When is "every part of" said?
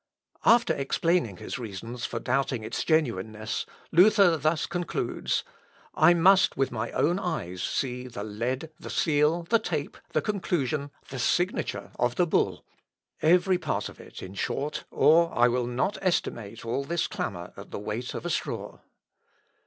13.21-13.99